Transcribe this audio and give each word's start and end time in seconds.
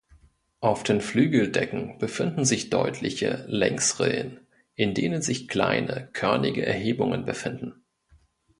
Auf 0.61 0.81
den 0.81 0.99
Flügeldecken 0.99 1.99
befinden 1.99 2.43
sich 2.43 2.71
deutliche 2.71 3.45
Längsrillen, 3.47 4.39
in 4.73 4.95
denen 4.95 5.21
sich 5.21 5.47
kleine 5.47 6.09
„körnige“ 6.13 6.65
Erhebungen 6.65 7.23
befinden. 7.23 7.83